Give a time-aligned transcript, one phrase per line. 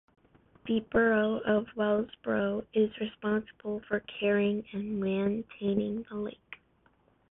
[0.65, 6.57] The borough of Wellsboro is responsible for caring and maintaining the lake.